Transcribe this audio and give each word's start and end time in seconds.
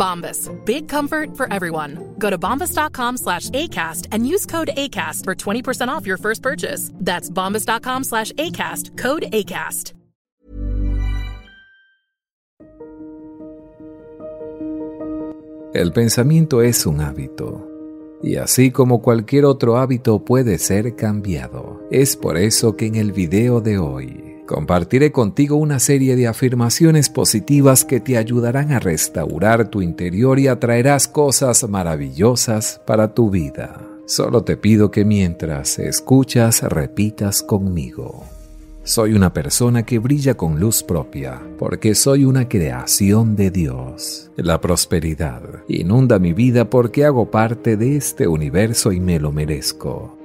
Bombas. 0.00 0.48
Big 0.64 0.88
comfort 0.88 1.36
for 1.36 1.46
everyone. 1.52 2.14
Go 2.18 2.30
to 2.30 2.38
bombas.com 2.38 3.18
slash 3.18 3.50
ACAST 3.50 4.08
and 4.12 4.26
use 4.26 4.46
code 4.46 4.70
ACAST 4.76 5.24
for 5.24 5.34
20% 5.34 5.88
off 5.88 6.06
your 6.06 6.16
first 6.16 6.42
purchase. 6.42 6.90
That's 6.94 7.28
bombas.com 7.28 8.04
slash 8.04 8.32
ACAST. 8.32 8.96
Code 8.96 9.26
ACAST. 9.32 9.92
El 15.72 15.92
pensamiento 15.92 16.62
es 16.62 16.84
un 16.84 17.00
hábito. 17.00 17.66
Y 18.24 18.36
así 18.36 18.72
como 18.72 19.02
cualquier 19.02 19.44
otro 19.44 19.78
hábito 19.78 20.24
puede 20.24 20.58
ser 20.58 20.96
cambiado. 20.96 21.80
Es 21.92 22.16
por 22.16 22.36
eso 22.36 22.76
que 22.76 22.86
en 22.86 22.96
el 22.96 23.12
video 23.12 23.60
de 23.60 23.78
hoy 23.78 24.29
compartiré 24.50 25.12
contigo 25.12 25.54
una 25.54 25.78
serie 25.78 26.16
de 26.16 26.26
afirmaciones 26.26 27.08
positivas 27.08 27.84
que 27.84 28.00
te 28.00 28.16
ayudarán 28.16 28.72
a 28.72 28.80
restaurar 28.80 29.68
tu 29.68 29.80
interior 29.80 30.40
y 30.40 30.48
atraerás 30.48 31.06
cosas 31.06 31.68
maravillosas 31.68 32.80
para 32.84 33.14
tu 33.14 33.30
vida. 33.30 33.80
Solo 34.06 34.42
te 34.42 34.56
pido 34.56 34.90
que 34.90 35.04
mientras 35.04 35.78
escuchas 35.78 36.62
repitas 36.62 37.44
conmigo. 37.44 38.24
Soy 38.82 39.12
una 39.12 39.32
persona 39.32 39.84
que 39.84 40.00
brilla 40.00 40.34
con 40.36 40.58
luz 40.58 40.82
propia, 40.82 41.40
porque 41.56 41.94
soy 41.94 42.24
una 42.24 42.48
creación 42.48 43.36
de 43.36 43.52
Dios. 43.52 44.32
La 44.34 44.60
prosperidad 44.60 45.42
inunda 45.68 46.18
mi 46.18 46.32
vida 46.32 46.68
porque 46.68 47.04
hago 47.04 47.30
parte 47.30 47.76
de 47.76 47.96
este 47.96 48.26
universo 48.26 48.90
y 48.90 48.98
me 48.98 49.20
lo 49.20 49.30
merezco. 49.30 50.19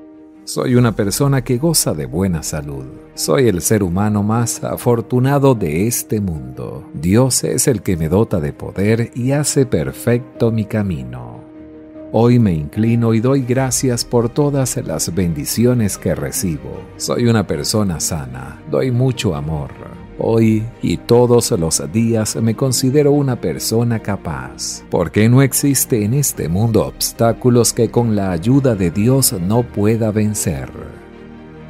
Soy 0.45 0.75
una 0.75 0.91
persona 0.91 1.43
que 1.43 1.57
goza 1.57 1.95
de 1.95 2.05
buena 2.05 2.43
salud. 2.43 2.85
Soy 3.15 3.47
el 3.47 3.63
ser 3.63 3.81
humano 3.81 4.21
más 4.21 4.63
afortunado 4.63 5.55
de 5.55 5.87
este 5.87 6.21
mundo. 6.21 6.87
Dios 6.93 7.43
es 7.43 7.67
el 7.67 7.81
que 7.81 7.97
me 7.97 8.09
dota 8.09 8.39
de 8.39 8.53
poder 8.53 9.09
y 9.15 9.31
hace 9.31 9.65
perfecto 9.65 10.51
mi 10.51 10.65
camino. 10.65 11.43
Hoy 12.11 12.37
me 12.37 12.53
inclino 12.53 13.15
y 13.15 13.21
doy 13.21 13.41
gracias 13.41 14.05
por 14.05 14.29
todas 14.29 14.77
las 14.85 15.15
bendiciones 15.15 15.97
que 15.97 16.13
recibo. 16.13 16.79
Soy 16.97 17.25
una 17.25 17.47
persona 17.47 17.99
sana, 17.99 18.61
doy 18.69 18.91
mucho 18.91 19.33
amor. 19.33 19.94
Hoy 20.17 20.63
y 20.81 20.95
todos 20.95 21.51
los 21.51 21.91
días 21.91 22.37
me 22.37 22.55
considero 22.55 23.11
una 23.11 23.41
persona 23.41 23.99
capaz, 23.99 24.83
porque 24.89 25.27
no 25.27 25.41
existe 25.41 26.05
en 26.05 26.13
este 26.13 26.47
mundo 26.47 26.85
obstáculos 26.85 27.73
que 27.73 27.91
con 27.91 28.15
la 28.15 28.31
ayuda 28.31 28.75
de 28.75 28.91
Dios 28.91 29.33
no 29.33 29.63
pueda 29.63 30.11
vencer. 30.11 30.69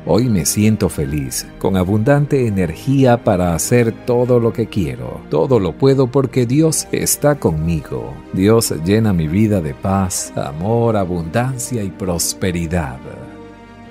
Hoy 0.07 0.29
me 0.29 0.45
siento 0.45 0.89
feliz, 0.89 1.47
con 1.57 1.75
abundante 1.75 2.45
energía 2.45 3.23
para 3.23 3.55
hacer 3.55 3.91
todo 4.05 4.39
lo 4.39 4.53
que 4.53 4.67
quiero. 4.67 5.21
Todo 5.31 5.59
lo 5.59 5.71
puedo 5.71 6.05
porque 6.05 6.45
Dios 6.45 6.87
está 6.91 7.39
conmigo. 7.39 8.13
Dios 8.31 8.71
llena 8.85 9.13
mi 9.13 9.27
vida 9.27 9.61
de 9.61 9.73
paz, 9.73 10.31
amor, 10.35 10.95
abundancia 10.95 11.83
y 11.83 11.89
prosperidad. 11.89 12.99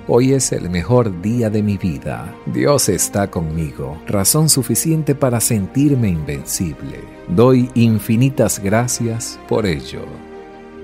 Hoy 0.06 0.34
es 0.34 0.52
el 0.52 0.68
mejor 0.68 1.22
día 1.22 1.48
de 1.48 1.62
mi 1.62 1.78
vida. 1.78 2.36
Dios 2.44 2.90
está 2.90 3.30
conmigo, 3.30 3.96
razón 4.06 4.50
suficiente 4.50 5.14
para 5.14 5.40
sentirme 5.40 6.10
invencible. 6.10 7.00
Doy 7.28 7.70
infinitas 7.74 8.60
gracias 8.62 9.40
por 9.48 9.64
ello. 9.64 10.02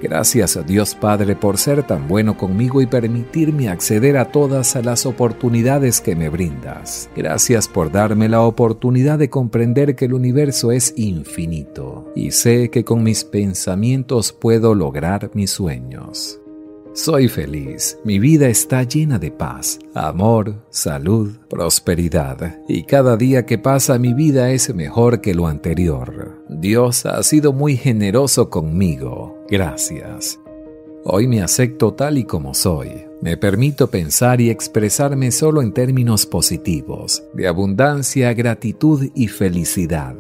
Gracias 0.02 0.56
a 0.56 0.62
Dios 0.62 0.94
Padre 0.94 1.36
por 1.36 1.58
ser 1.58 1.82
tan 1.82 2.08
bueno 2.08 2.38
conmigo 2.38 2.80
y 2.80 2.86
permitirme 2.86 3.68
acceder 3.68 4.16
a 4.16 4.32
todas 4.32 4.74
las 4.82 5.04
oportunidades 5.04 6.00
que 6.00 6.16
me 6.16 6.30
brindas. 6.30 7.10
Gracias 7.14 7.68
por 7.68 7.92
darme 7.92 8.26
la 8.30 8.40
oportunidad 8.40 9.18
de 9.18 9.28
comprender 9.28 9.96
que 9.96 10.06
el 10.06 10.14
universo 10.14 10.72
es 10.72 10.94
infinito 10.96 12.10
y 12.16 12.30
sé 12.30 12.70
que 12.70 12.84
con 12.84 13.02
mis 13.02 13.24
pensamientos 13.24 14.32
puedo 14.32 14.74
lograr 14.74 15.30
mis 15.34 15.50
sueños. 15.50 16.40
Soy 16.92 17.28
feliz, 17.28 17.96
mi 18.02 18.18
vida 18.18 18.48
está 18.48 18.82
llena 18.82 19.20
de 19.20 19.30
paz, 19.30 19.78
amor, 19.94 20.56
salud, 20.70 21.36
prosperidad, 21.48 22.58
y 22.68 22.82
cada 22.82 23.16
día 23.16 23.46
que 23.46 23.58
pasa 23.58 23.96
mi 23.96 24.12
vida 24.12 24.50
es 24.50 24.74
mejor 24.74 25.20
que 25.20 25.32
lo 25.32 25.46
anterior. 25.46 26.44
Dios 26.48 27.06
ha 27.06 27.22
sido 27.22 27.52
muy 27.52 27.76
generoso 27.76 28.50
conmigo, 28.50 29.38
gracias. 29.48 30.40
Hoy 31.04 31.28
me 31.28 31.42
acepto 31.42 31.94
tal 31.94 32.18
y 32.18 32.24
como 32.24 32.54
soy. 32.54 32.90
Me 33.22 33.36
permito 33.36 33.86
pensar 33.86 34.40
y 34.40 34.50
expresarme 34.50 35.30
solo 35.30 35.62
en 35.62 35.72
términos 35.72 36.26
positivos, 36.26 37.22
de 37.34 37.46
abundancia, 37.46 38.34
gratitud 38.34 39.08
y 39.14 39.28
felicidad. 39.28 40.16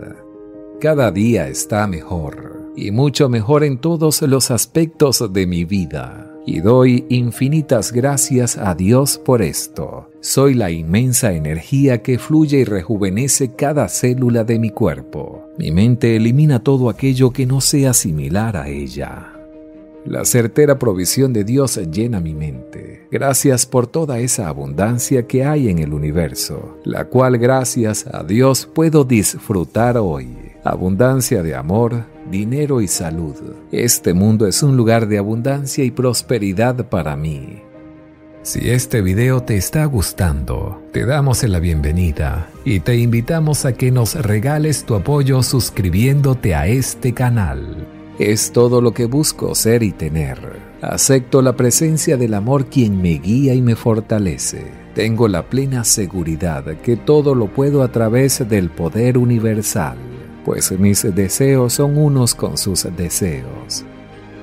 Cada 0.80 1.10
día 1.10 1.48
está 1.48 1.88
mejor, 1.88 2.70
y 2.76 2.92
mucho 2.92 3.28
mejor 3.28 3.64
en 3.64 3.78
todos 3.78 4.22
los 4.22 4.52
aspectos 4.52 5.32
de 5.32 5.46
mi 5.48 5.64
vida 5.64 6.29
y 6.46 6.60
doy 6.60 7.04
infinitas 7.08 7.92
gracias 7.92 8.56
a 8.56 8.74
Dios 8.74 9.18
por 9.18 9.42
esto. 9.42 10.08
Soy 10.20 10.54
la 10.54 10.70
inmensa 10.70 11.32
energía 11.32 12.02
que 12.02 12.18
fluye 12.18 12.58
y 12.58 12.64
rejuvenece 12.64 13.54
cada 13.54 13.88
célula 13.88 14.44
de 14.44 14.58
mi 14.58 14.70
cuerpo. 14.70 15.48
Mi 15.58 15.70
mente 15.70 16.16
elimina 16.16 16.62
todo 16.62 16.88
aquello 16.88 17.30
que 17.30 17.46
no 17.46 17.60
sea 17.60 17.92
similar 17.92 18.56
a 18.56 18.68
ella. 18.68 19.32
La 20.06 20.24
certera 20.24 20.78
provisión 20.78 21.32
de 21.32 21.44
Dios 21.44 21.78
llena 21.90 22.20
mi 22.20 22.34
mente. 22.34 23.06
Gracias 23.10 23.66
por 23.66 23.86
toda 23.86 24.18
esa 24.18 24.48
abundancia 24.48 25.26
que 25.26 25.44
hay 25.44 25.68
en 25.68 25.78
el 25.78 25.92
universo, 25.92 26.78
la 26.84 27.04
cual 27.04 27.36
gracias 27.36 28.06
a 28.06 28.24
Dios 28.24 28.68
puedo 28.72 29.04
disfrutar 29.04 29.98
hoy. 29.98 30.49
Abundancia 30.62 31.42
de 31.42 31.54
amor, 31.54 32.04
dinero 32.30 32.82
y 32.82 32.86
salud. 32.86 33.34
Este 33.72 34.12
mundo 34.12 34.46
es 34.46 34.62
un 34.62 34.76
lugar 34.76 35.08
de 35.08 35.16
abundancia 35.16 35.84
y 35.84 35.90
prosperidad 35.90 36.86
para 36.90 37.16
mí. 37.16 37.62
Si 38.42 38.68
este 38.68 39.00
video 39.00 39.42
te 39.42 39.56
está 39.56 39.86
gustando, 39.86 40.82
te 40.92 41.06
damos 41.06 41.42
la 41.44 41.60
bienvenida 41.60 42.50
y 42.66 42.80
te 42.80 42.96
invitamos 42.96 43.64
a 43.64 43.72
que 43.72 43.90
nos 43.90 44.14
regales 44.14 44.84
tu 44.84 44.94
apoyo 44.94 45.42
suscribiéndote 45.42 46.54
a 46.54 46.66
este 46.66 47.14
canal. 47.14 47.86
Es 48.18 48.52
todo 48.52 48.82
lo 48.82 48.92
que 48.92 49.06
busco 49.06 49.54
ser 49.54 49.82
y 49.82 49.92
tener. 49.92 50.58
Acepto 50.82 51.40
la 51.40 51.56
presencia 51.56 52.18
del 52.18 52.34
amor 52.34 52.66
quien 52.66 53.00
me 53.00 53.14
guía 53.14 53.54
y 53.54 53.62
me 53.62 53.76
fortalece. 53.76 54.66
Tengo 54.94 55.26
la 55.26 55.48
plena 55.48 55.84
seguridad 55.84 56.64
que 56.82 56.96
todo 56.96 57.34
lo 57.34 57.46
puedo 57.46 57.82
a 57.82 57.90
través 57.92 58.46
del 58.46 58.68
poder 58.68 59.16
universal 59.16 60.09
pues 60.50 60.72
mis 60.72 61.02
deseos 61.14 61.74
son 61.74 61.96
unos 61.96 62.34
con 62.34 62.58
sus 62.58 62.84
deseos. 62.96 63.84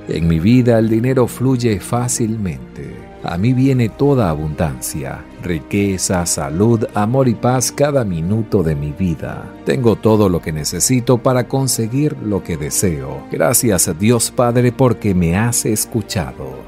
En 0.08 0.26
mi 0.26 0.40
vida 0.40 0.78
el 0.78 0.88
dinero 0.88 1.26
fluye 1.26 1.80
fácilmente. 1.80 2.96
A 3.22 3.36
mí 3.36 3.52
viene 3.52 3.90
toda 3.90 4.30
abundancia, 4.30 5.22
riqueza, 5.42 6.24
salud, 6.24 6.86
amor 6.94 7.28
y 7.28 7.34
paz 7.34 7.70
cada 7.70 8.06
minuto 8.06 8.62
de 8.62 8.74
mi 8.74 8.92
vida. 8.92 9.52
Tengo 9.66 9.96
todo 9.96 10.30
lo 10.30 10.40
que 10.40 10.50
necesito 10.50 11.18
para 11.18 11.46
conseguir 11.46 12.16
lo 12.22 12.42
que 12.42 12.56
deseo. 12.56 13.26
Gracias 13.30 13.88
a 13.88 13.92
Dios 13.92 14.30
Padre 14.30 14.72
porque 14.72 15.14
me 15.14 15.36
has 15.36 15.66
escuchado. 15.66 16.67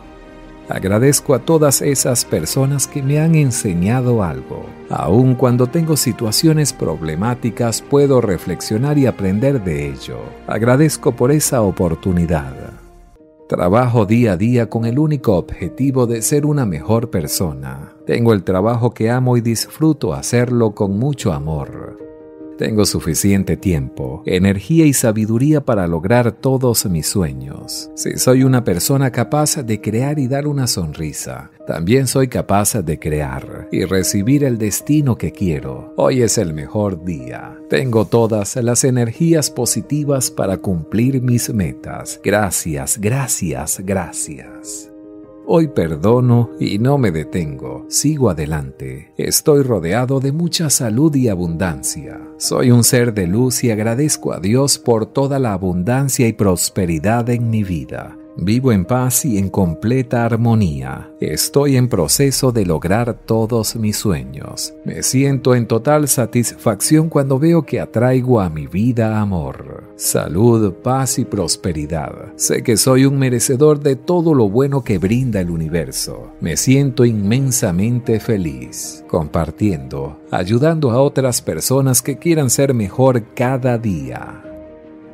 Agradezco 0.70 1.34
a 1.34 1.40
todas 1.40 1.82
esas 1.82 2.24
personas 2.24 2.86
que 2.86 3.02
me 3.02 3.18
han 3.18 3.34
enseñado 3.34 4.22
algo. 4.22 4.66
Aun 4.88 5.34
cuando 5.34 5.66
tengo 5.66 5.96
situaciones 5.96 6.72
problemáticas 6.72 7.82
puedo 7.82 8.20
reflexionar 8.20 8.96
y 8.96 9.06
aprender 9.06 9.64
de 9.64 9.88
ello. 9.88 10.20
Agradezco 10.46 11.10
por 11.10 11.32
esa 11.32 11.62
oportunidad. 11.62 12.54
Trabajo 13.48 14.06
día 14.06 14.34
a 14.34 14.36
día 14.36 14.70
con 14.70 14.84
el 14.84 15.00
único 15.00 15.36
objetivo 15.36 16.06
de 16.06 16.22
ser 16.22 16.46
una 16.46 16.64
mejor 16.66 17.10
persona. 17.10 17.92
Tengo 18.06 18.32
el 18.32 18.44
trabajo 18.44 18.94
que 18.94 19.10
amo 19.10 19.36
y 19.36 19.40
disfruto 19.40 20.14
hacerlo 20.14 20.72
con 20.76 21.00
mucho 21.00 21.32
amor. 21.32 22.09
Tengo 22.60 22.84
suficiente 22.84 23.56
tiempo, 23.56 24.22
energía 24.26 24.84
y 24.84 24.92
sabiduría 24.92 25.62
para 25.62 25.86
lograr 25.86 26.30
todos 26.30 26.84
mis 26.84 27.06
sueños. 27.06 27.90
Si 27.94 28.18
soy 28.18 28.44
una 28.44 28.64
persona 28.64 29.10
capaz 29.10 29.56
de 29.62 29.80
crear 29.80 30.18
y 30.18 30.28
dar 30.28 30.46
una 30.46 30.66
sonrisa, 30.66 31.50
también 31.66 32.06
soy 32.06 32.28
capaz 32.28 32.74
de 32.74 32.98
crear 32.98 33.66
y 33.72 33.86
recibir 33.86 34.44
el 34.44 34.58
destino 34.58 35.16
que 35.16 35.32
quiero. 35.32 35.94
Hoy 35.96 36.20
es 36.20 36.36
el 36.36 36.52
mejor 36.52 37.02
día. 37.02 37.58
Tengo 37.70 38.04
todas 38.04 38.56
las 38.56 38.84
energías 38.84 39.50
positivas 39.50 40.30
para 40.30 40.58
cumplir 40.58 41.22
mis 41.22 41.48
metas. 41.54 42.20
Gracias, 42.22 42.98
gracias, 43.00 43.80
gracias. 43.82 44.89
Hoy 45.46 45.68
perdono 45.68 46.50
y 46.60 46.78
no 46.78 46.98
me 46.98 47.10
detengo, 47.10 47.86
sigo 47.88 48.30
adelante. 48.30 49.12
Estoy 49.16 49.62
rodeado 49.62 50.20
de 50.20 50.32
mucha 50.32 50.70
salud 50.70 51.14
y 51.14 51.28
abundancia. 51.28 52.20
Soy 52.36 52.70
un 52.70 52.84
ser 52.84 53.14
de 53.14 53.26
luz 53.26 53.64
y 53.64 53.70
agradezco 53.70 54.32
a 54.32 54.38
Dios 54.38 54.78
por 54.78 55.06
toda 55.06 55.38
la 55.38 55.52
abundancia 55.52 56.28
y 56.28 56.32
prosperidad 56.32 57.28
en 57.30 57.50
mi 57.50 57.64
vida. 57.64 58.19
Vivo 58.42 58.72
en 58.72 58.86
paz 58.86 59.26
y 59.26 59.36
en 59.36 59.50
completa 59.50 60.24
armonía. 60.24 61.10
Estoy 61.20 61.76
en 61.76 61.90
proceso 61.90 62.52
de 62.52 62.64
lograr 62.64 63.12
todos 63.26 63.76
mis 63.76 63.98
sueños. 63.98 64.72
Me 64.86 65.02
siento 65.02 65.54
en 65.54 65.66
total 65.66 66.08
satisfacción 66.08 67.10
cuando 67.10 67.38
veo 67.38 67.66
que 67.66 67.80
atraigo 67.80 68.40
a 68.40 68.48
mi 68.48 68.66
vida 68.66 69.20
amor, 69.20 69.92
salud, 69.96 70.72
paz 70.72 71.18
y 71.18 71.26
prosperidad. 71.26 72.32
Sé 72.36 72.62
que 72.62 72.78
soy 72.78 73.04
un 73.04 73.18
merecedor 73.18 73.80
de 73.80 73.96
todo 73.96 74.32
lo 74.32 74.48
bueno 74.48 74.82
que 74.84 74.96
brinda 74.96 75.42
el 75.42 75.50
universo. 75.50 76.32
Me 76.40 76.56
siento 76.56 77.04
inmensamente 77.04 78.20
feliz, 78.20 79.04
compartiendo, 79.06 80.18
ayudando 80.30 80.92
a 80.92 81.02
otras 81.02 81.42
personas 81.42 82.00
que 82.00 82.16
quieran 82.16 82.48
ser 82.48 82.72
mejor 82.72 83.34
cada 83.34 83.76
día. 83.76 84.44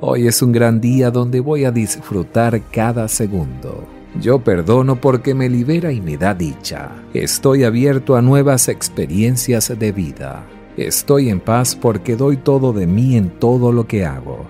Hoy 0.01 0.27
es 0.27 0.43
un 0.43 0.53
gran 0.53 0.79
día 0.79 1.11
donde 1.11 1.41
voy 1.41 1.65
a 1.65 1.71
disfrutar 1.71 2.61
cada 2.71 3.09
segundo. 3.09 3.87
Yo 4.21 4.41
perdono 4.41 5.01
porque 5.01 5.35
me 5.35 5.49
libera 5.49 5.91
y 5.91 6.03
me 6.03 6.19
da 6.19 6.35
dicha. 6.35 6.91
Estoy 7.15 7.65
abierto 7.65 8.15
a 8.15 8.21
nuevas 8.21 8.69
experiencias 8.69 9.73
de 9.79 9.93
vida. 9.93 10.45
Estoy 10.77 11.31
en 11.31 11.41
paz 11.41 11.75
porque 11.75 12.15
doy 12.15 12.37
todo 12.37 12.75
de 12.75 12.87
mí 12.87 13.17
en 13.17 13.31
todo 13.31 13.73
lo 13.73 13.87
que 13.87 14.05
hago. 14.05 14.45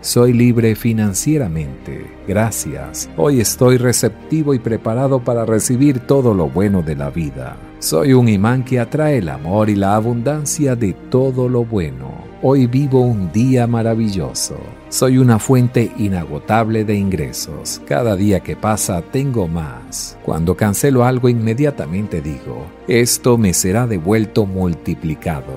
Soy 0.00 0.32
libre 0.32 0.74
financieramente. 0.74 2.06
Gracias. 2.26 3.10
Hoy 3.18 3.40
estoy 3.42 3.76
receptivo 3.76 4.54
y 4.54 4.58
preparado 4.58 5.22
para 5.22 5.44
recibir 5.44 6.00
todo 6.00 6.32
lo 6.32 6.48
bueno 6.48 6.80
de 6.80 6.96
la 6.96 7.10
vida. 7.10 7.58
Soy 7.78 8.14
un 8.14 8.26
imán 8.26 8.64
que 8.64 8.80
atrae 8.80 9.18
el 9.18 9.28
amor 9.28 9.68
y 9.68 9.74
la 9.74 9.96
abundancia 9.96 10.76
de 10.76 10.94
todo 10.94 11.46
lo 11.46 11.66
bueno. 11.66 12.27
Hoy 12.40 12.68
vivo 12.68 13.00
un 13.00 13.32
día 13.32 13.66
maravilloso. 13.66 14.56
Soy 14.90 15.18
una 15.18 15.40
fuente 15.40 15.90
inagotable 15.98 16.84
de 16.84 16.94
ingresos. 16.94 17.82
Cada 17.84 18.14
día 18.14 18.38
que 18.38 18.54
pasa 18.54 19.02
tengo 19.02 19.48
más. 19.48 20.16
Cuando 20.24 20.56
cancelo 20.56 21.04
algo 21.04 21.28
inmediatamente 21.28 22.20
digo, 22.20 22.64
esto 22.86 23.38
me 23.38 23.52
será 23.52 23.88
devuelto 23.88 24.46
multiplicado. 24.46 25.52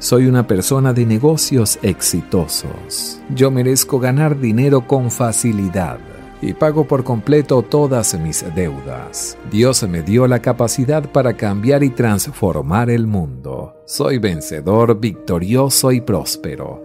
Soy 0.00 0.26
una 0.26 0.48
persona 0.48 0.92
de 0.92 1.06
negocios 1.06 1.78
exitosos. 1.80 3.20
Yo 3.32 3.52
merezco 3.52 4.00
ganar 4.00 4.40
dinero 4.40 4.88
con 4.88 5.12
facilidad 5.12 6.00
y 6.42 6.52
pago 6.52 6.86
por 6.86 7.04
completo 7.04 7.62
todas 7.62 8.18
mis 8.18 8.44
deudas. 8.54 9.38
Dios 9.50 9.86
me 9.88 10.02
dio 10.02 10.26
la 10.26 10.40
capacidad 10.40 11.10
para 11.10 11.34
cambiar 11.34 11.82
y 11.82 11.90
transformar 11.90 12.90
el 12.90 13.06
mundo. 13.06 13.74
Soy 13.86 14.18
vencedor, 14.18 15.00
victorioso 15.00 15.92
y 15.92 16.00
próspero. 16.00 16.82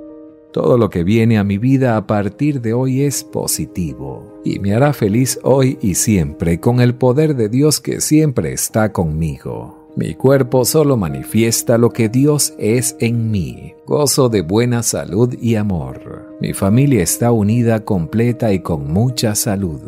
Todo 0.51 0.77
lo 0.77 0.89
que 0.89 1.03
viene 1.03 1.37
a 1.37 1.43
mi 1.43 1.59
vida 1.59 1.95
a 1.95 2.07
partir 2.07 2.59
de 2.61 2.73
hoy 2.73 3.03
es 3.03 3.23
positivo 3.23 4.41
y 4.43 4.59
me 4.59 4.73
hará 4.73 4.93
feliz 4.93 5.39
hoy 5.43 5.77
y 5.79 5.93
siempre 5.93 6.59
con 6.59 6.79
el 6.81 6.95
poder 6.95 7.35
de 7.35 7.49
Dios 7.49 7.79
que 7.79 8.01
siempre 8.01 8.51
está 8.53 8.91
conmigo. 8.91 9.79
Mi 9.95 10.15
cuerpo 10.15 10.65
solo 10.65 10.97
manifiesta 10.97 11.77
lo 11.77 11.89
que 11.89 12.09
Dios 12.09 12.53
es 12.57 12.95
en 12.99 13.29
mí. 13.29 13.73
Gozo 13.85 14.29
de 14.29 14.41
buena 14.41 14.81
salud 14.81 15.35
y 15.39 15.55
amor. 15.55 16.08
Mi 16.41 16.53
familia 16.53 17.03
está 17.03 17.33
unida, 17.33 17.83
completa 17.83 18.53
y 18.53 18.59
con 18.59 18.87
mucha 18.91 19.35
salud. 19.35 19.81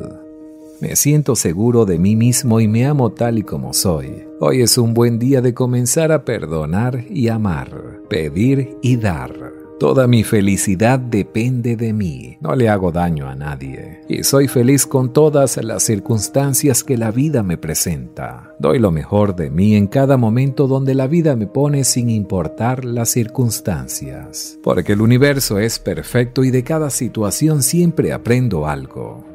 Me 0.82 0.98
siento 0.98 1.36
seguro 1.36 1.86
de 1.86 1.98
mí 1.98 2.16
mismo 2.16 2.60
y 2.60 2.68
me 2.68 2.86
amo 2.86 3.12
tal 3.12 3.38
y 3.38 3.44
como 3.44 3.74
soy. 3.74 4.26
Hoy 4.40 4.62
es 4.62 4.78
un 4.78 4.94
buen 4.94 5.18
día 5.18 5.42
de 5.42 5.54
comenzar 5.54 6.12
a 6.12 6.26
perdonar 6.26 7.06
y 7.10 7.30
amar, 7.30 8.02
pedir 8.10 8.76
y 8.82 8.98
dar. 8.98 9.61
Toda 9.82 10.06
mi 10.06 10.24
felicidad 10.24 11.00
depende 11.00 11.76
de 11.76 11.92
mí. 11.92 12.38
No 12.40 12.56
le 12.56 12.70
hago 12.70 12.92
daño 12.92 13.28
a 13.28 13.34
nadie. 13.34 14.02
Y 14.08 14.22
soy 14.22 14.48
feliz 14.48 14.86
con 14.86 15.12
todas 15.12 15.58
las 15.58 15.82
circunstancias 15.82 16.84
que 16.84 17.00
la 17.00 17.10
vida 17.10 17.42
me 17.42 17.58
presenta. 17.58 18.54
Doy 18.60 18.78
lo 18.78 18.92
mejor 18.92 19.36
de 19.36 19.50
mí 19.50 19.74
en 19.74 19.88
cada 19.88 20.18
momento 20.18 20.68
donde 20.68 20.94
la 20.94 21.08
vida 21.08 21.36
me 21.36 21.48
pone 21.48 21.84
sin 21.84 22.12
importar 22.12 22.86
las 22.86 23.10
circunstancias. 23.10 24.60
Porque 24.62 24.94
el 24.94 25.02
universo 25.02 25.58
es 25.58 25.80
perfecto 25.80 26.44
y 26.44 26.52
de 26.52 26.64
cada 26.64 26.92
situación 26.92 27.64
siempre 27.64 28.14
aprendo 28.14 28.68
algo. 28.68 29.26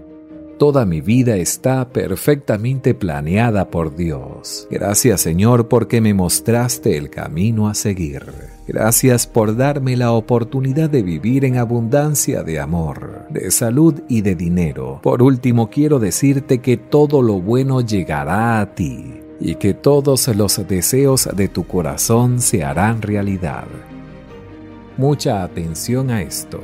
Toda 0.60 0.86
mi 0.86 1.00
vida 1.00 1.34
está 1.38 1.88
perfectamente 1.88 2.94
planeada 2.94 3.68
por 3.68 3.96
Dios. 3.96 4.68
Gracias 4.70 5.22
Señor 5.22 5.66
porque 5.66 6.00
me 6.00 6.14
mostraste 6.14 6.96
el 6.96 7.10
camino 7.10 7.68
a 7.68 7.74
seguir. 7.74 8.55
Gracias 8.66 9.28
por 9.28 9.56
darme 9.56 9.96
la 9.96 10.10
oportunidad 10.10 10.90
de 10.90 11.02
vivir 11.02 11.44
en 11.44 11.56
abundancia 11.56 12.42
de 12.42 12.58
amor, 12.58 13.26
de 13.30 13.52
salud 13.52 14.02
y 14.08 14.22
de 14.22 14.34
dinero. 14.34 14.98
Por 15.02 15.22
último 15.22 15.70
quiero 15.70 16.00
decirte 16.00 16.58
que 16.58 16.76
todo 16.76 17.22
lo 17.22 17.40
bueno 17.40 17.80
llegará 17.80 18.60
a 18.60 18.74
ti 18.74 19.20
y 19.38 19.54
que 19.54 19.72
todos 19.72 20.26
los 20.34 20.66
deseos 20.66 21.28
de 21.36 21.46
tu 21.46 21.64
corazón 21.64 22.40
se 22.40 22.64
harán 22.64 23.02
realidad. 23.02 23.66
Mucha 24.96 25.44
atención 25.44 26.10
a 26.10 26.22
esto. 26.22 26.60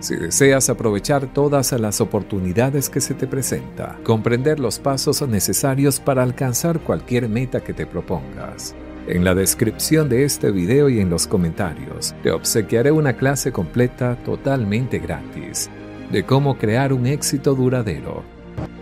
Si 0.00 0.16
deseas 0.16 0.68
aprovechar 0.68 1.32
todas 1.32 1.72
las 1.72 2.00
oportunidades 2.00 2.90
que 2.90 3.00
se 3.00 3.14
te 3.14 3.26
presenta, 3.26 3.98
comprender 4.02 4.58
los 4.58 4.78
pasos 4.78 5.26
necesarios 5.26 6.00
para 6.00 6.22
alcanzar 6.22 6.80
cualquier 6.80 7.28
meta 7.28 7.60
que 7.60 7.72
te 7.72 7.86
propongas, 7.86 8.74
en 9.06 9.24
la 9.24 9.34
descripción 9.34 10.08
de 10.08 10.24
este 10.24 10.50
video 10.50 10.88
y 10.88 11.00
en 11.00 11.10
los 11.10 11.26
comentarios 11.26 12.14
te 12.22 12.30
obsequiaré 12.30 12.90
una 12.90 13.14
clase 13.14 13.52
completa 13.52 14.16
totalmente 14.24 14.98
gratis 14.98 15.68
de 16.10 16.24
cómo 16.24 16.56
crear 16.56 16.92
un 16.92 17.06
éxito 17.06 17.54
duradero, 17.54 18.22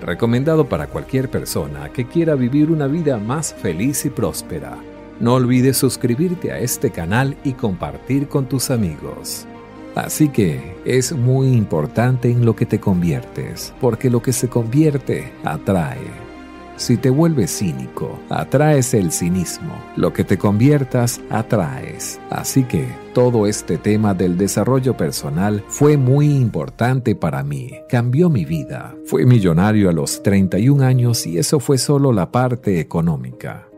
recomendado 0.00 0.69
para 0.69 0.87
cualquier 0.87 1.29
persona 1.29 1.88
que 1.93 2.07
quiera 2.07 2.35
vivir 2.35 2.71
una 2.71 2.87
vida 2.87 3.19
más 3.19 3.55
feliz 3.55 4.05
y 4.05 4.11
próspera. 4.11 4.76
No 5.21 5.35
olvides 5.35 5.76
suscribirte 5.76 6.52
a 6.52 6.59
este 6.59 6.91
canal 6.91 7.37
y 7.45 7.52
compartir 7.52 8.29
con 8.29 8.47
tus 8.47 8.71
amigos. 8.71 9.47
Así 9.95 10.29
que 10.29 10.76
es 10.85 11.12
muy 11.12 11.49
importante 11.49 12.31
en 12.31 12.45
lo 12.45 12.57
que 12.57 12.67
te 12.67 12.81
conviertes, 12.81 13.73
porque 13.81 14.11
lo 14.11 14.23
que 14.23 14.33
se 14.33 14.49
convierte 14.49 15.33
atrae. 15.45 16.32
Si 16.76 16.97
te 16.97 17.11
vuelves 17.11 17.59
cínico, 17.59 18.19
atraes 18.29 18.95
el 18.95 19.12
cinismo. 19.12 19.73
Lo 19.97 20.12
que 20.12 20.25
te 20.25 20.38
conviertas, 20.38 21.21
atraes. 21.31 22.21
Así 22.31 22.64
que 22.64 22.87
todo 23.14 23.47
este 23.47 23.79
tema 23.79 24.14
del 24.14 24.37
desarrollo 24.37 24.97
personal 24.97 25.64
fue 25.69 25.97
muy 25.97 26.35
importante 26.35 27.14
para 27.14 27.43
mí. 27.43 27.73
Cambió 27.88 28.31
mi 28.31 28.45
vida. 28.45 28.95
Fui 29.07 29.26
millonario 29.26 29.91
a 29.91 29.93
los 29.93 30.23
31 30.23 30.85
años 30.85 31.26
y 31.26 31.38
eso 31.38 31.61
fue 31.61 31.79
solo 31.79 32.12
la 32.12 32.31
parte 32.31 32.81
económica. 32.81 33.72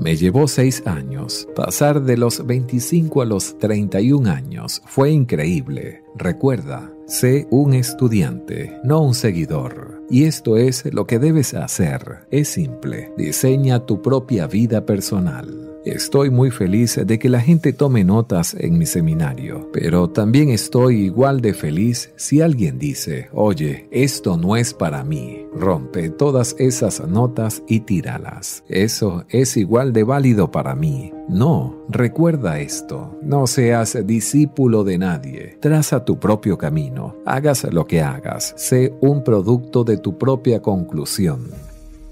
Me 0.00 0.16
llevó 0.16 0.46
seis 0.46 0.82
años. 0.86 1.48
Pasar 1.56 2.02
de 2.02 2.16
los 2.16 2.46
25 2.46 3.22
a 3.22 3.24
los 3.24 3.58
31 3.58 4.30
años 4.30 4.80
fue 4.86 5.10
increíble. 5.10 6.04
Recuerda, 6.14 6.92
sé 7.06 7.48
un 7.50 7.74
estudiante, 7.74 8.78
no 8.84 9.00
un 9.00 9.14
seguidor. 9.14 10.02
Y 10.08 10.24
esto 10.24 10.56
es 10.56 10.84
lo 10.92 11.06
que 11.06 11.18
debes 11.18 11.52
hacer. 11.54 12.26
Es 12.30 12.48
simple. 12.48 13.12
Diseña 13.16 13.86
tu 13.86 14.00
propia 14.00 14.46
vida 14.46 14.86
personal. 14.86 15.77
Estoy 15.88 16.28
muy 16.28 16.50
feliz 16.50 17.00
de 17.02 17.18
que 17.18 17.30
la 17.30 17.40
gente 17.40 17.72
tome 17.72 18.04
notas 18.04 18.54
en 18.58 18.76
mi 18.76 18.84
seminario, 18.84 19.70
pero 19.72 20.10
también 20.10 20.50
estoy 20.50 21.04
igual 21.04 21.40
de 21.40 21.54
feliz 21.54 22.12
si 22.16 22.42
alguien 22.42 22.78
dice, 22.78 23.30
oye, 23.32 23.88
esto 23.90 24.36
no 24.36 24.56
es 24.56 24.74
para 24.74 25.02
mí. 25.02 25.46
Rompe 25.54 26.10
todas 26.10 26.54
esas 26.58 27.00
notas 27.08 27.62
y 27.66 27.80
tíralas. 27.80 28.64
Eso 28.68 29.24
es 29.30 29.56
igual 29.56 29.94
de 29.94 30.04
válido 30.04 30.50
para 30.50 30.74
mí. 30.74 31.10
No, 31.26 31.86
recuerda 31.88 32.60
esto. 32.60 33.18
No 33.22 33.46
seas 33.46 33.96
discípulo 34.06 34.84
de 34.84 34.98
nadie. 34.98 35.56
Traza 35.60 36.04
tu 36.04 36.20
propio 36.20 36.58
camino. 36.58 37.16
Hagas 37.24 37.64
lo 37.72 37.86
que 37.86 38.02
hagas. 38.02 38.54
Sé 38.56 38.94
un 39.00 39.24
producto 39.24 39.84
de 39.84 39.96
tu 39.96 40.18
propia 40.18 40.60
conclusión. 40.60 41.67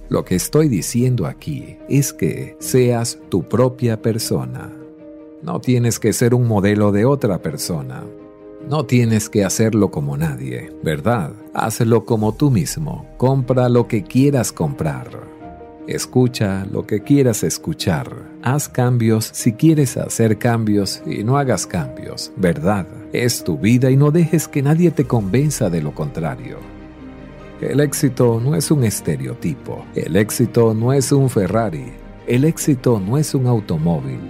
Lo 0.09 0.25
que 0.25 0.37
estoy 0.37 0.69
diciendo 0.69 1.27
aquí 1.27 1.79
es 1.89 2.13
que 2.13 2.57
seas 2.61 3.19
tu 3.29 3.43
propia 3.43 4.01
persona. 4.01 4.73
No 5.43 5.61
tienes 5.61 5.99
que 5.99 6.13
ser 6.13 6.35
un 6.35 6.47
modelo 6.47 6.93
de 6.93 7.05
otra 7.05 7.39
persona. 7.43 8.05
No 8.69 8.85
tienes 8.87 9.29
que 9.29 9.45
hacerlo 9.45 9.91
como 9.91 10.17
nadie, 10.17 10.73
¿verdad? 10.83 11.33
Hazlo 11.55 12.05
como 12.05 12.35
tú 12.35 12.51
mismo. 12.51 13.07
Compra 13.17 13.69
lo 13.69 13.89
que 13.89 14.03
quieras 14.03 14.53
comprar. 14.53 15.09
Escucha 15.89 16.67
lo 16.71 16.87
que 16.87 17.03
quieras 17.03 17.45
escuchar. 17.45 18.13
Haz 18.43 18.69
cambios 18.69 19.29
si 19.33 19.53
quieres 19.53 19.97
hacer 19.97 20.39
cambios 20.39 21.03
y 21.07 21.23
no 21.23 21.39
hagas 21.39 21.67
cambios, 21.67 22.33
¿verdad? 22.37 22.87
Es 23.13 23.45
tu 23.45 23.57
vida 23.57 23.91
y 23.91 23.97
no 23.97 24.11
dejes 24.11 24.49
que 24.49 24.63
nadie 24.63 24.91
te 24.91 25.05
convenza 25.05 25.71
de 25.71 25.83
lo 25.83 25.95
contrario. 25.95 26.76
El 27.61 27.81
éxito 27.81 28.39
no 28.39 28.55
es 28.55 28.71
un 28.71 28.85
estereotipo. 28.85 29.87
El 29.95 30.17
éxito 30.17 30.75
no 30.75 30.93
es 30.93 31.11
un 31.11 31.31
Ferrari. 31.31 31.87
El 32.27 32.45
éxito 32.45 33.01
no 33.01 33.17
es 33.17 33.35
un 33.35 33.47
automóvil. 33.47 34.21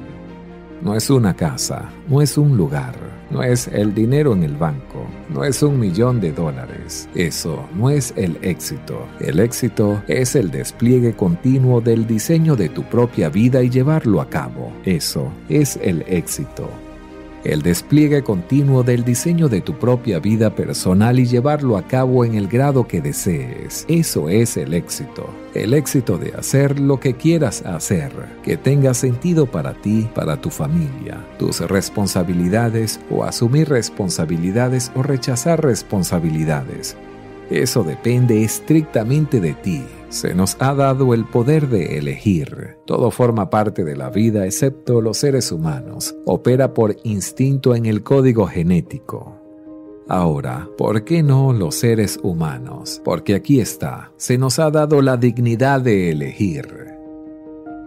No 0.81 0.95
es 0.95 1.11
una 1.11 1.35
casa. 1.35 1.91
No 2.09 2.23
es 2.23 2.39
un 2.39 2.57
lugar. 2.57 2.95
No 3.33 3.43
es 3.43 3.67
el 3.67 3.93
dinero 3.93 4.33
en 4.33 4.45
el 4.45 4.57
banco. 4.57 5.05
No 5.29 5.43
es 5.43 5.61
un 5.65 5.81
millón 5.81 6.21
de 6.21 6.31
dólares. 6.31 7.09
Eso 7.17 7.67
no 7.75 7.91
es 7.91 8.15
el 8.17 8.39
éxito. 8.43 9.05
El 9.19 9.41
éxito 9.41 10.01
es 10.07 10.37
el 10.37 10.53
despliegue 10.53 11.15
continuo 11.15 11.81
del 11.81 12.07
diseño 12.07 12.55
de 12.55 12.69
tu 12.69 12.85
propia 12.85 13.29
vida 13.29 13.61
y 13.61 13.71
llevarlo 13.71 14.21
a 14.21 14.31
cabo. 14.31 14.73
Eso 14.85 15.33
es 15.49 15.81
el 15.83 16.03
éxito 16.03 16.71
el 17.53 17.63
despliegue 17.63 18.23
continuo 18.23 18.83
del 18.83 19.05
diseño 19.05 19.49
de 19.49 19.61
tu 19.61 19.75
propia 19.79 20.19
vida 20.19 20.55
personal 20.55 21.19
y 21.19 21.27
llevarlo 21.27 21.77
a 21.77 21.87
cabo 21.87 22.25
en 22.25 22.35
el 22.35 22.49
grado 22.49 22.89
que 22.89 23.01
desees. 23.01 23.85
Eso 23.89 24.29
es 24.29 24.57
el 24.57 24.75
éxito. 24.75 25.31
El 25.55 25.73
éxito 25.73 26.19
de 26.19 26.33
hacer 26.37 26.81
lo 26.81 26.99
que 26.99 27.15
quieras 27.15 27.63
hacer, 27.63 28.13
que 28.43 28.57
tenga 28.57 28.95
sentido 28.95 29.47
para 29.47 29.75
ti, 29.75 30.09
para 30.15 30.41
tu 30.41 30.51
familia, 30.51 31.25
tus 31.39 31.61
responsabilidades 31.61 33.01
o 33.11 33.25
asumir 33.25 33.69
responsabilidades 33.69 34.91
o 34.95 35.03
rechazar 35.03 35.63
responsabilidades. 35.63 36.97
Eso 37.51 37.83
depende 37.85 38.43
estrictamente 38.43 39.41
de 39.41 39.55
ti 39.55 39.83
se 40.09 40.35
nos 40.35 40.57
ha 40.61 40.75
dado 40.75 41.15
el 41.15 41.25
poder 41.25 41.69
de 41.69 41.99
elegir. 41.99 42.79
Todo 42.87 43.11
forma 43.11 43.51
parte 43.51 43.85
de 43.85 43.97
la 43.97 44.09
vida 44.09 44.47
excepto 44.47 45.01
los 45.01 45.19
seres 45.19 45.53
humanos. 45.53 46.15
Opera 46.25 46.75
por 46.75 46.97
instinto 47.05 47.75
en 47.75 47.87
el 47.87 48.03
código 48.03 48.47
genético. 48.47 49.37
Ahora, 50.09 50.69
¿por 50.79 51.05
qué 51.05 51.23
no 51.23 51.53
los 51.53 51.75
seres 51.75 52.19
humanos? 52.23 53.03
Porque 53.05 53.35
aquí 53.35 53.61
está, 53.61 54.13
se 54.17 54.39
nos 54.39 54.59
ha 54.59 54.71
dado 54.71 55.03
la 55.03 55.17
dignidad 55.17 55.81
de 55.81 56.13
elegir. 56.13 56.96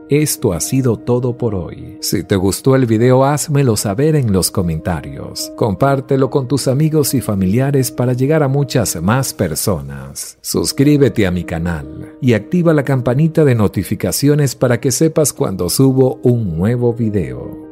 Esto 0.09 0.53
ha 0.53 0.59
sido 0.59 0.97
todo 0.97 1.37
por 1.37 1.53
hoy. 1.53 1.97
Si 2.01 2.23
te 2.23 2.35
gustó 2.35 2.75
el 2.75 2.87
video, 2.87 3.23
házmelo 3.23 3.77
saber 3.77 4.15
en 4.15 4.33
los 4.33 4.49
comentarios. 4.49 5.53
Compártelo 5.55 6.31
con 6.31 6.47
tus 6.47 6.67
amigos 6.67 7.13
y 7.13 7.21
familiares 7.21 7.91
para 7.91 8.13
llegar 8.13 8.41
a 8.41 8.47
muchas 8.47 8.99
más 9.03 9.35
personas. 9.35 10.39
Suscríbete 10.41 11.27
a 11.27 11.31
mi 11.31 11.43
canal 11.43 12.15
y 12.21 12.33
activa 12.33 12.73
la 12.73 12.83
campanita 12.83 13.45
de 13.45 13.53
notificaciones 13.53 14.55
para 14.55 14.79
que 14.79 14.91
sepas 14.91 15.31
cuando 15.31 15.69
subo 15.69 16.19
un 16.23 16.57
nuevo 16.57 16.91
video. 16.91 17.68